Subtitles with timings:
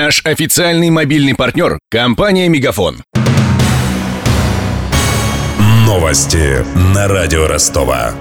[0.00, 3.02] Наш официальный мобильный партнер– компания «Мегафон».
[5.84, 8.14] Новости на радио Ростова.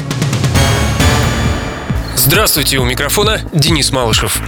[2.15, 4.41] Здравствуйте, у микрофона Денис Малышев.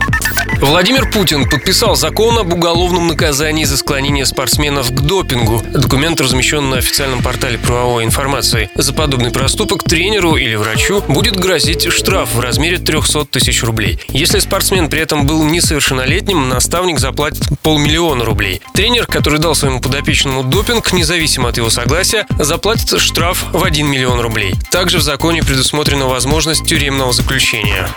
[0.61, 5.63] Владимир Путин подписал закон об уголовном наказании за склонение спортсменов к допингу.
[5.73, 8.69] Документ размещен на официальном портале правовой информации.
[8.75, 13.99] За подобный проступок тренеру или врачу будет грозить штраф в размере 300 тысяч рублей.
[14.09, 18.61] Если спортсмен при этом был несовершеннолетним, наставник заплатит полмиллиона рублей.
[18.73, 24.19] Тренер, который дал своему подопечному допинг, независимо от его согласия, заплатит штраф в 1 миллион
[24.19, 24.53] рублей.
[24.71, 27.87] Также в законе предусмотрена возможность тюремного заключения.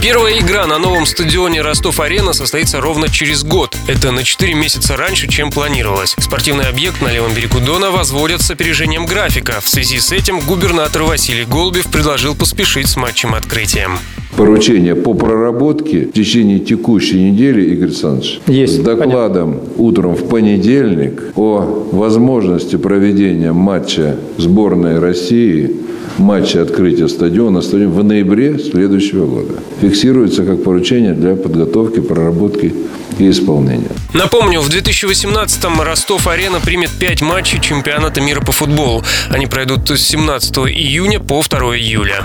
[0.00, 3.76] Первая игра на новом стадионе Ростов-Арена состоится ровно через год.
[3.86, 6.14] Это на 4 месяца раньше, чем планировалось.
[6.18, 9.60] Спортивный объект на левом берегу Дона возводят с опережением графика.
[9.60, 13.98] В связи с этим губернатор Василий Голубев предложил поспешить с матчем открытием
[14.36, 18.74] поручение по проработке в течение текущей недели, Игорь Александрович, Есть.
[18.74, 19.82] с докладом Понятно.
[19.82, 25.76] утром в понедельник о возможности проведения матча сборной России
[26.18, 29.54] матча открытия стадиона, стадион в ноябре следующего года.
[29.80, 32.74] Фиксируется как поручение для подготовки, проработки
[33.18, 33.90] и исполнения.
[34.14, 39.02] Напомню, в 2018-м Ростов-Арена примет 5 матчей чемпионата мира по футболу.
[39.30, 42.24] Они пройдут с 17 июня по 2 июля.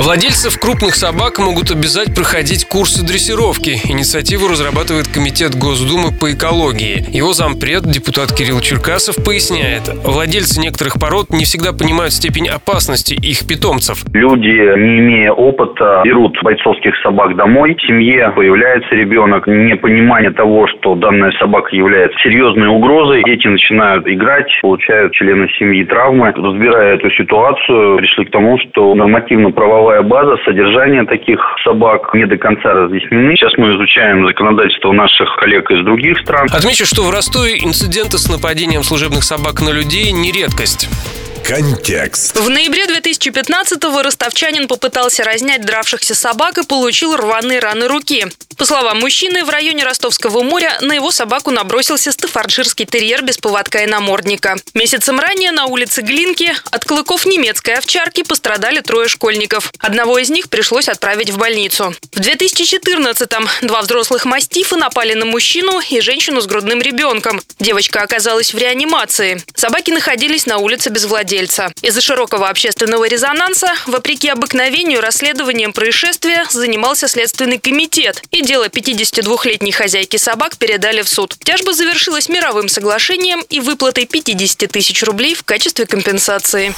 [0.00, 3.76] Владельцев крупных собак могут обязать проходить курсы дрессировки.
[3.84, 7.04] Инициативу разрабатывает Комитет Госдумы по экологии.
[7.12, 13.46] Его зампред, депутат Кирилл Черкасов, поясняет, владельцы некоторых пород не всегда понимают степень опасности их
[13.46, 14.02] питомцев.
[14.14, 17.76] Люди, не имея опыта, берут бойцовских собак домой.
[17.76, 23.22] В семье появляется ребенок, непонимание того, что данная собака является серьезной угрозой.
[23.26, 26.32] Дети начинают играть, получают члены семьи травмы.
[26.32, 29.50] Разбирая эту ситуацию, пришли к тому, что нормативно
[29.90, 33.34] правовая база, содержание таких собак не до конца разъяснены.
[33.36, 36.46] Сейчас мы изучаем законодательство наших коллег из других стран.
[36.52, 40.88] Отмечу, что в Ростове инциденты с нападением служебных собак на людей не редкость.
[41.44, 42.36] Контекст.
[42.36, 48.26] В ноябре 2015-го ростовчанин попытался разнять дравшихся собак и получил рваные раны руки.
[48.56, 53.84] По словам мужчины, в районе Ростовского моря на его собаку набросился стафарджирский терьер без поводка
[53.84, 54.56] и намордника.
[54.74, 59.72] Месяцем ранее на улице Глинки от клыков немецкой овчарки пострадали трое школьников.
[59.78, 61.94] Одного из них пришлось отправить в больницу.
[62.12, 67.40] В 2014-м два взрослых мастифа напали на мужчину и женщину с грудным ребенком.
[67.60, 69.42] Девочка оказалась в реанимации.
[69.54, 71.29] Собаки находились на улице без владельца.
[71.82, 80.16] Из-за широкого общественного резонанса, вопреки обыкновению, расследованием происшествия занимался Следственный комитет и дело 52-летней хозяйки
[80.16, 81.36] собак передали в суд.
[81.44, 86.74] Тяжба завершилась мировым соглашением и выплатой 50 тысяч рублей в качестве компенсации.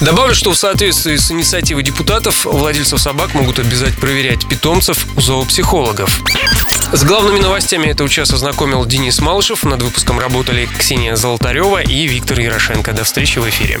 [0.00, 6.20] Добавлю, что в соответствии с инициативой депутатов владельцев собак могут обязать проверять питомцев у зоопсихологов.
[6.92, 9.64] С главными новостями этого часа ознакомил Денис Малышев.
[9.64, 12.92] Над выпуском работали Ксения Золотарева и Виктор Ярошенко.
[12.92, 13.80] До встречи в эфире.